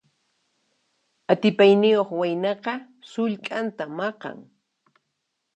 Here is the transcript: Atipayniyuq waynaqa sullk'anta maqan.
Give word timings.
Atipayniyuq 1.31 2.09
waynaqa 2.19 2.73
sullk'anta 3.09 3.85
maqan. 3.97 4.37